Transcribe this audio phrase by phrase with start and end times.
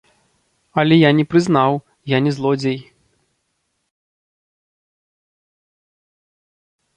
[0.83, 1.71] Але я не прызнаў,
[2.13, 2.79] я не злодзей.